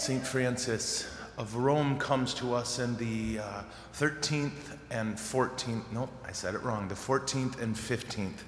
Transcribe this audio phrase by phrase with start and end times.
[0.00, 0.26] St.
[0.26, 6.54] Frances of Rome comes to us in the uh, 13th and 14th, nope, I said
[6.54, 8.38] it wrong, the 14th and 15th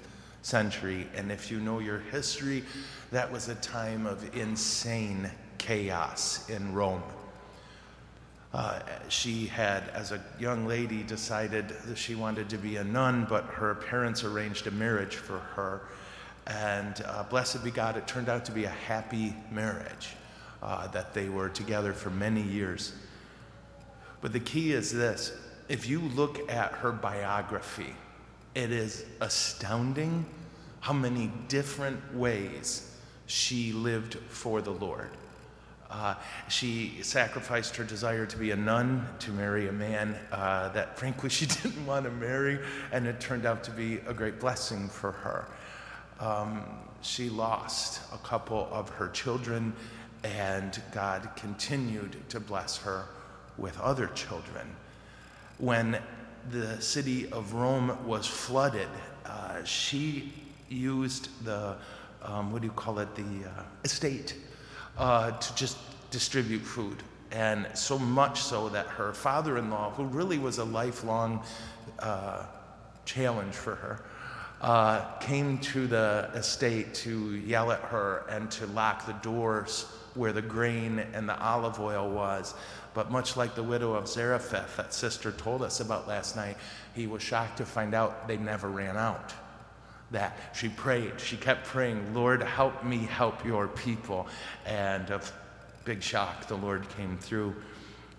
[0.41, 1.07] century.
[1.15, 2.63] And if you know your history,
[3.11, 5.29] that was a time of insane
[5.59, 7.03] chaos in Rome.
[8.51, 13.27] Uh, she had, as a young lady, decided that she wanted to be a nun,
[13.29, 15.81] but her parents arranged a marriage for her.
[16.47, 20.15] And uh, blessed be God, it turned out to be a happy marriage,
[20.63, 22.93] uh, that they were together for many years.
[24.21, 25.33] But the key is this
[25.67, 27.93] if you look at her biography,
[28.55, 30.25] it is astounding
[30.79, 32.89] how many different ways
[33.25, 35.09] she lived for the Lord.
[35.89, 36.15] Uh,
[36.49, 41.29] she sacrificed her desire to be a nun to marry a man uh, that, frankly,
[41.29, 42.59] she didn't want to marry,
[42.91, 45.47] and it turned out to be a great blessing for her.
[46.19, 46.63] Um,
[47.01, 49.73] she lost a couple of her children,
[50.23, 53.05] and God continued to bless her
[53.57, 54.67] with other children.
[55.57, 55.99] When
[56.51, 58.87] the city of Rome was flooded,
[59.25, 60.33] uh, she
[60.69, 61.75] used the,
[62.21, 64.35] um, what do you call it, the uh, estate
[64.97, 65.77] uh, to just
[66.11, 67.03] distribute food.
[67.31, 71.43] And so much so that her father in law, who really was a lifelong
[71.99, 72.45] uh,
[73.05, 74.03] challenge for her,
[74.61, 80.31] uh, came to the estate to yell at her and to lock the doors where
[80.31, 82.53] the grain and the olive oil was.
[82.93, 86.57] But much like the widow of Zarephath that sister told us about last night,
[86.95, 89.33] he was shocked to find out they never ran out
[90.13, 90.37] that.
[90.55, 91.19] She prayed.
[91.19, 94.27] She kept praying, Lord, help me help your people.
[94.65, 95.21] And a
[95.83, 97.53] big shock, the Lord came through.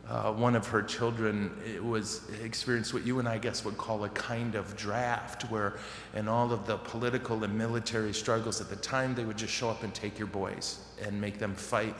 [0.08, 1.50] Uh, one of her children
[1.82, 5.78] was experienced what you and I guess would call a kind of draft, where
[6.14, 9.70] in all of the political and military struggles at the time, they would just show
[9.70, 11.94] up and take your boys and make them fight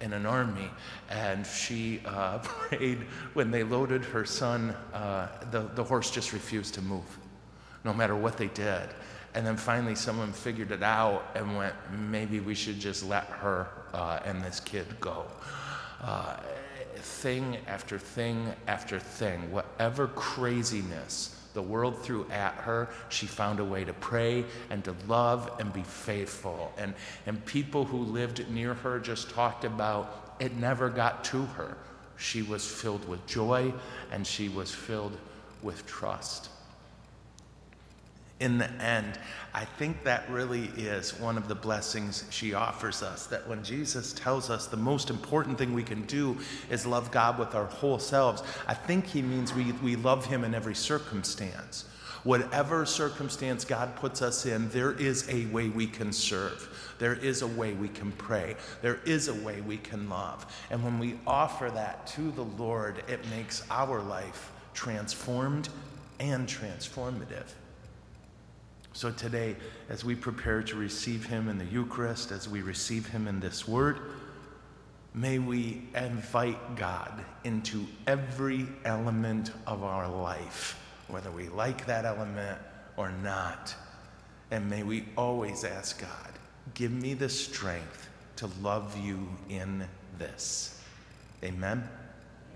[0.00, 0.70] in an army.
[1.10, 2.98] And she uh, prayed
[3.34, 7.18] when they loaded her son, uh, the, the horse just refused to move,
[7.84, 8.90] no matter what they did.
[9.34, 11.74] And then finally, someone figured it out and went,
[12.08, 15.26] maybe we should just let her uh, and this kid go.
[17.00, 23.64] Thing after thing after thing, whatever craziness the world threw at her, she found a
[23.64, 26.72] way to pray and to love and be faithful.
[26.78, 26.94] And,
[27.26, 31.76] and people who lived near her just talked about it never got to her.
[32.16, 33.72] She was filled with joy
[34.12, 35.16] and she was filled
[35.62, 36.50] with trust
[38.40, 39.18] in the end,
[39.52, 43.26] I think that really is one of the blessings she offers us.
[43.26, 46.38] That when Jesus tells us the most important thing we can do
[46.70, 50.44] is love God with our whole selves, I think he means we, we love him
[50.44, 51.84] in every circumstance.
[52.22, 56.94] Whatever circumstance God puts us in, there is a way we can serve.
[56.98, 58.56] There is a way we can pray.
[58.82, 60.46] There is a way we can love.
[60.70, 65.70] And when we offer that to the Lord, it makes our life transformed
[66.20, 67.46] and transformative.
[68.92, 69.56] So today,
[69.88, 73.68] as we prepare to receive Him in the Eucharist, as we receive Him in this
[73.68, 74.00] Word,
[75.14, 82.58] may we invite God into every element of our life, whether we like that element
[82.96, 83.74] or not.
[84.50, 86.32] And may we always ask God,
[86.74, 89.86] give me the strength to love you in
[90.18, 90.82] this.
[91.44, 91.88] Amen?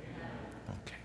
[0.02, 0.30] Amen.
[0.84, 0.96] Okay.